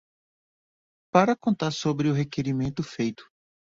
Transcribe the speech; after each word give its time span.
Para 1.13 1.35
contar 1.35 1.69
sobre 1.71 2.09
o 2.09 2.13
requerimento 2.15 2.81
feito 2.81 3.23